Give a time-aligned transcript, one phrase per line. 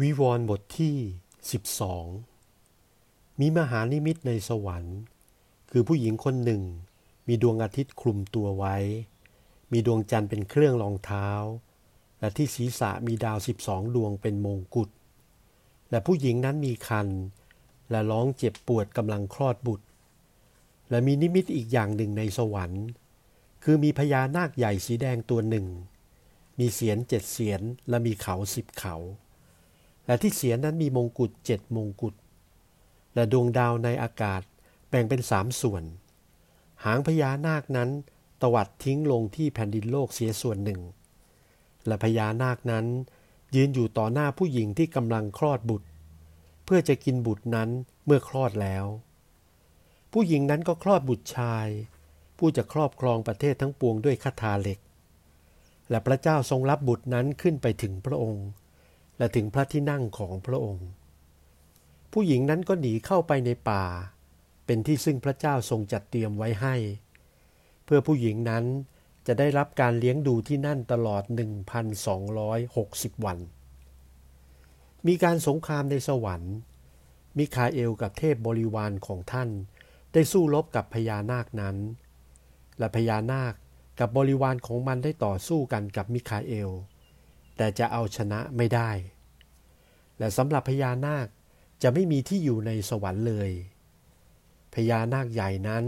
[0.00, 0.96] วิวรณ์บทที่
[2.18, 4.98] 12 มีมหานิมิตในสวรรค์
[5.70, 6.62] คือผู้หญิงคนหนึ่ง
[7.28, 8.76] มีดวงอาทิตย์คลุมตัวไว้
[9.72, 11.28] มีดวงจันทร์เป็นเครื่องรองเท้า
[12.20, 14.90] และที่ศีรษะมีดาวสิบสองดวงเป็นมงกุฎ
[15.90, 17.08] และผู้หญิงนั้นมีคัน
[17.90, 19.86] และร้องเจ็บปวดกำลังคลอดบุตร
[20.90, 22.84] และมีนิมิตอีกอย่างหนึ่งในสวรรค์
[23.64, 25.66] คือมีพญานาคใหญ่สีแดงตัวหนึ่ง
[26.58, 28.96] มีเสียนเจ็ดเสียนและมีเขาสิบเขา
[30.06, 32.14] และที่เสียนนั้นมีมงกุฎเจ็ดมงกุฎ
[33.14, 34.42] และดวงดาวในอากาศ
[34.88, 35.84] แบ่งเป็นสามส่วน
[36.84, 37.90] หางพญานาคนั้น
[38.42, 40.80] ตวัดทิ้งลงที่แผ่นดินโลกเสียส่วนหนึ่ง
[41.86, 42.86] และพญานาคนั้น
[43.54, 45.88] ยืนอยู่ต่อหน้าผู้หญิงที่กำลังคลอดบุตร
[46.64, 47.68] เพื่อจะกินบุตรนั้น
[48.06, 48.84] เมื่อคลอดแล้ว
[50.12, 51.66] ผู้หญิงนั้นก็คลอดบุตรชาย
[52.38, 54.78] ผู้จะครอบครองประเทศทั้งปวงด้วยคาถาเหล็ก
[55.90, 58.46] และพระเจ้าทรงรับบุตรนั้นขึ้นไปถึงพระองค์
[59.18, 60.88] และถึงพระที่นั่งของพระองค์
[62.12, 63.84] ผู้หญิงนั้นก็หนีเข้าไปในป่า
[64.66, 66.74] เป็นที่ซึ่งพระเจ้าทรงจัดเตรียมไว้ให้
[67.84, 68.64] เพื่อผู้หญิงนั้น
[69.26, 71.22] จะได้รับการเลี้ยงดูที่นั่นตลอด
[72.44, 73.38] 1,260 วัน
[75.06, 76.54] มีการสงครามในสวรรค์
[77.38, 79.50] มิคาเอลกับเทพบริวารของท่าน
[80.12, 81.76] ได้สู้รบกับพญานาคนั้น
[82.78, 83.54] และพญานาค
[84.00, 86.70] กับบริวารของมันได้ต่อสู้กันกับมิคาเอล
[87.56, 88.90] แต่จะเอาชนะไม่ได้
[90.18, 91.26] และสำหรับพญานาค
[91.82, 93.50] จะไม่มีที่อยู่ในสวรรค์เลย
[94.74, 95.84] พญานาคใหญ่นั้น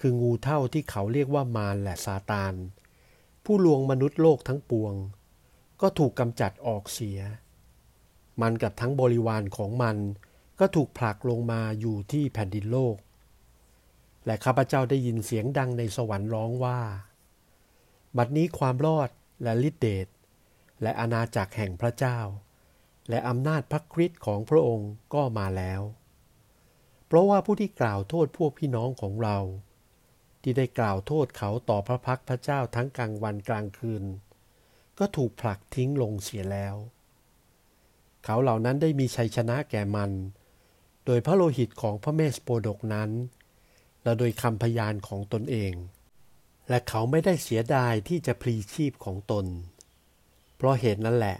[0.00, 2.54] คืองูเท่าที่เขาเรียกว่ามารและซาตาน
[3.44, 4.94] ผู้ลวงมนุษย์โลกทั้งปวง
[5.80, 7.18] ก็ถูกกำจัดออกเสีย
[8.40, 9.96] มันกับทั้งบริวารของมัน
[10.60, 12.96] ก็ถูกผลักลงมาอยู่ที่แผ่นดินโลก
[14.26, 16.80] และข้าพเจ้าได้ยินเสียงดังในสวรรค์ร้องว่า
[18.16, 19.10] บัดนี้ความรอด
[19.42, 20.06] และฤทธิเดช
[20.82, 22.18] และอาณาจักรแห่งพระเจ้า
[23.08, 25.82] และอำนาจพระคริสต์ของพระองค์ก็มาแล้ว
[27.06, 29.38] เพราะว่าผู้ที่กล่าวโทษพวกพี่น้องของเรา
[30.42, 34.04] ที่ได้กล่าวโทษเขาต่อพระพักพระเจ้าทั้งกลางวันกลางคืน
[34.98, 36.74] ก็ถูกผลักทิ้งลงเสียแล้ว
[38.24, 40.10] เขาเหล่านั้นได้มีชัยชนะแก่มัน
[41.04, 43.10] โดยพระโลหิตของพระเมสโปดกนั้น
[44.02, 45.72] และโดยคำพยานของตนเอง
[46.68, 49.46] และเขาไม่ได้เสียดายที่จะพลีชีพของตน
[50.62, 51.36] เพราะเหตุนั้นแหละ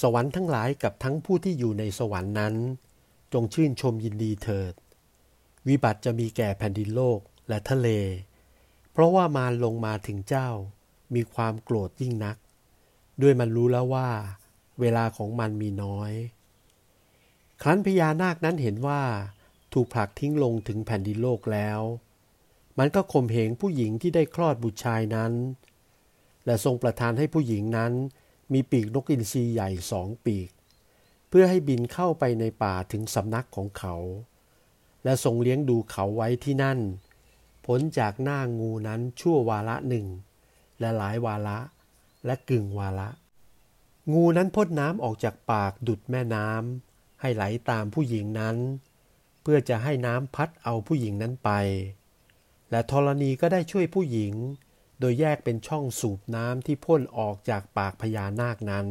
[0.00, 2.54] สวรรค์ทั้งหลายกับทั้งผู้ที่อยู่ในสวรรค์นั้น
[3.32, 4.74] จงชื่นชมยินดีเถิด
[5.68, 7.88] วิบัติจะมีแก่แผ่นดินโลกและทะเล
[8.92, 10.48] เพราะว่ามารลงมาถึงเจ้า
[11.14, 12.36] มีความโกรธยิ่งนัก
[13.22, 14.10] ด้วยมันรู้แล้วว่า
[14.80, 16.12] เวลาของมันมีน้อย
[17.62, 19.02] ครั้นพญานาคนั้นเห็นว่า
[19.72, 21.80] ถูกผลักทิ้งลงถึงแผ่นดินโลกแล้ว
[22.78, 25.32] มันก็ข่มเหงผู้หญิงที่ได้คลอดบุตรชายนั้น
[26.46, 27.94] และทรงประทานให้ผู้หญิงนั้น
[28.52, 30.50] มีปีกนกอินทรีใหญ่สองปีก
[31.28, 33.96] เพื่อให้บินเข้าไปในป่าถึงสำนักของเขา
[35.04, 36.78] และทรงเลี้ยงดูเขาไว้ที่นั่น
[37.66, 40.06] พ้นจากหน้างูนั้นชั่ววาระหนึ่ง
[40.80, 41.58] และหลายวาระ
[42.26, 43.08] และกึ่งวาระ
[44.12, 48.56] งูนั้นพ่นน้ำออกจากปากดุดแม่น้ำให้ไหลตามผู้หญิงนั้น
[49.42, 51.50] เพื่อจะให้น้ำพัดเอาผู้หญิงนั้นไป
[52.70, 54.32] และธรณีก็ได้ช่วยผู้หญิง
[55.00, 58.86] โดยแยกเป็นช่องสูบน้ำที่พ่นออกจากปากพญานาคนั้น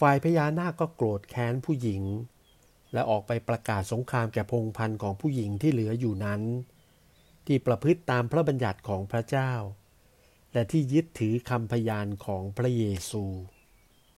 [0.00, 2.02] ฝ่ายพญานาคก็โกรธแค้นผู้หญิง
[2.92, 6.42] และออกไปประกาศสงครามแก่พงพันธ์ของผู้หญิงที่เหลืออยู่นั้น
[7.46, 9.52] ที่ประพฤติตามพระบัญญัติของพระเจ้า
[10.52, 13.24] และที่ยึดถือคำพยานของพระเยซู